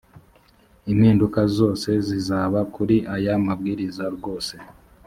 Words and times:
impinduka 0.91 1.41
zose 1.57 1.89
zizaba 2.07 2.59
kuri 2.73 2.95
aya 3.15 3.33
mabwiriza 3.45 4.05
rwose 4.15 4.55